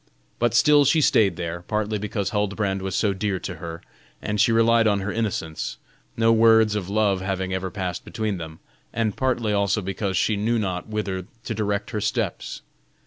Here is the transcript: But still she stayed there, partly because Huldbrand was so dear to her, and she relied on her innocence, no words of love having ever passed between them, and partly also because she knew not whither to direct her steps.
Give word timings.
But 0.39 0.55
still 0.55 0.83
she 0.83 0.99
stayed 0.99 1.35
there, 1.35 1.61
partly 1.61 1.99
because 1.99 2.31
Huldbrand 2.31 2.81
was 2.81 2.95
so 2.95 3.13
dear 3.13 3.37
to 3.41 3.57
her, 3.57 3.83
and 4.19 4.41
she 4.41 4.51
relied 4.51 4.87
on 4.87 5.01
her 5.01 5.11
innocence, 5.13 5.77
no 6.17 6.31
words 6.33 6.73
of 6.73 6.89
love 6.89 7.21
having 7.21 7.53
ever 7.53 7.69
passed 7.69 8.03
between 8.03 8.39
them, 8.39 8.57
and 8.91 9.15
partly 9.15 9.53
also 9.53 9.79
because 9.79 10.17
she 10.17 10.35
knew 10.35 10.57
not 10.57 10.87
whither 10.87 11.27
to 11.43 11.53
direct 11.53 11.91
her 11.91 12.01
steps. 12.01 12.63